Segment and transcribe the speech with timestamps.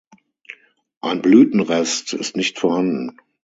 [1.01, 3.17] Ein Blütenrest ist nicht vorhanden.